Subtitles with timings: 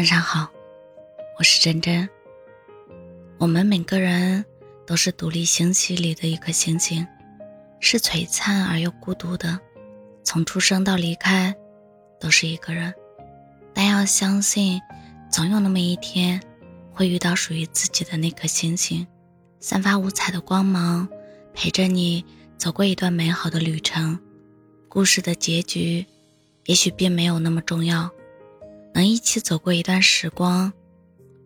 [0.00, 0.50] 晚上好，
[1.38, 2.08] 我是真真。
[3.36, 4.42] 我们每个人
[4.86, 7.06] 都是独立星系里的一颗星星，
[7.80, 9.60] 是璀璨而又孤独的。
[10.24, 11.54] 从出生到离开，
[12.18, 12.94] 都是一个人。
[13.74, 14.80] 但要相信，
[15.30, 16.40] 总有那么一天，
[16.94, 19.06] 会遇到属于自己的那颗星星，
[19.58, 21.06] 散发五彩的光芒，
[21.52, 22.24] 陪着你
[22.56, 24.18] 走过一段美好的旅程。
[24.88, 26.06] 故事的结局，
[26.64, 28.10] 也许并没有那么重要。
[28.94, 30.72] 能一起走过一段时光，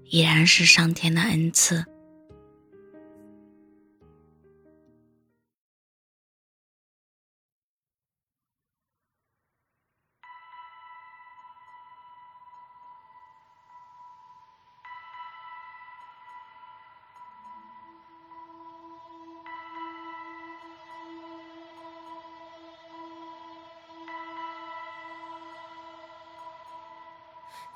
[0.05, 1.85] 已然是上天的恩赐。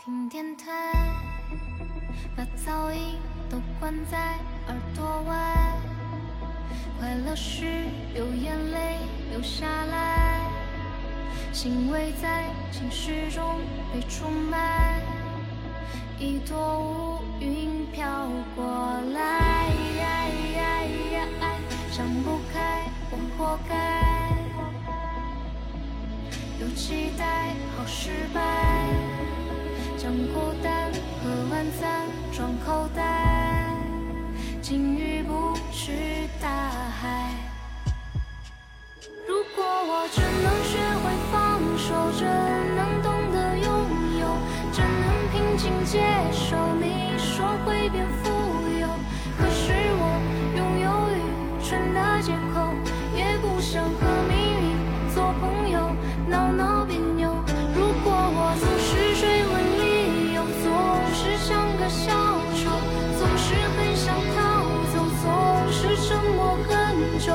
[0.04, 0.64] 听电台，
[2.36, 3.16] 把噪音
[3.50, 4.16] 都关在
[4.68, 5.72] 耳朵外。
[7.00, 7.66] 快乐时
[8.14, 8.98] 有眼泪
[9.30, 10.48] 流下来，
[11.52, 13.60] 欣慰在情绪中
[13.92, 15.02] 被出卖。
[16.16, 19.72] 一朵乌云飘过来，
[39.26, 41.86] 如果我真能学会放手，
[42.18, 42.26] 真
[42.76, 43.68] 能懂得拥
[44.20, 44.22] 有，
[44.72, 46.00] 真能平静接
[46.32, 48.30] 受你说会变富
[48.80, 48.88] 有，
[49.38, 50.02] 可是我
[50.56, 51.18] 拥有愚
[51.64, 52.72] 蠢的借口，
[53.16, 54.66] 也不想和命运
[55.14, 55.90] 做朋友，
[56.26, 57.30] 闹闹别扭。
[57.74, 60.66] 如果我总是追问理由，总
[61.14, 61.38] 是。
[61.48, 62.12] 像个小
[62.52, 62.68] 丑，
[63.16, 65.24] 总是很想逃走，总
[65.72, 67.32] 是沉默很久，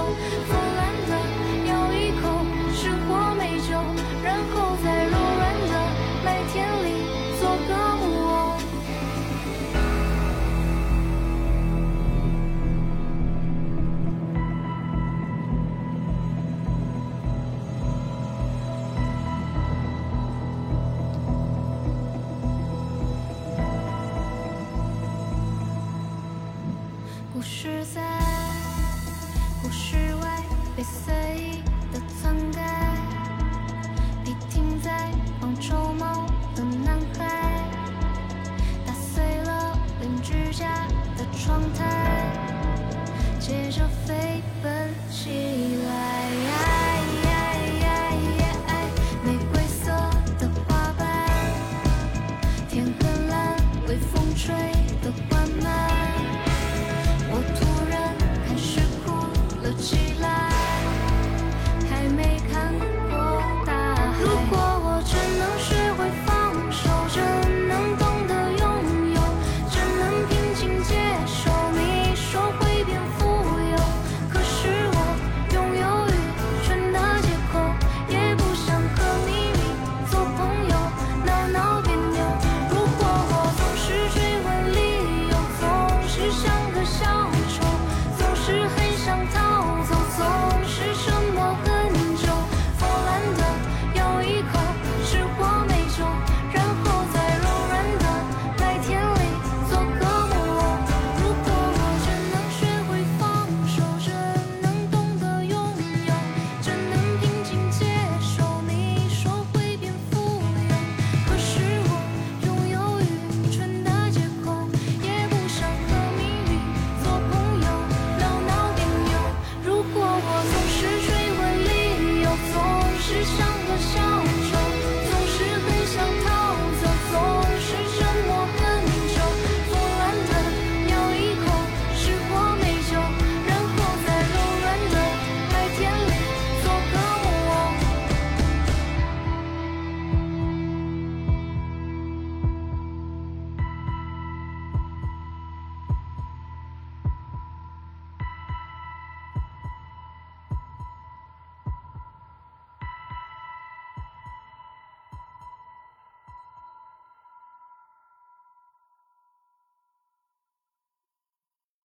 [27.34, 28.00] 故事在
[29.60, 30.44] 故事外
[30.78, 32.62] 被随意的篡改，
[34.24, 35.10] 笔停在
[35.42, 37.68] 望秋梦的男孩，
[38.86, 40.86] 打碎了邻居家
[41.18, 42.24] 的窗台，
[43.40, 46.04] 接着飞奔起来。
[49.26, 49.90] 玫瑰色
[50.38, 51.08] 的花瓣，
[52.70, 53.56] 天很蓝，
[53.88, 54.83] 微风吹。